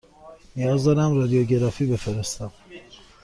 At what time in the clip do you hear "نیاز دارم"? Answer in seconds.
0.55-1.15